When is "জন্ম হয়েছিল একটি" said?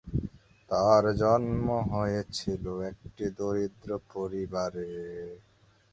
1.21-3.25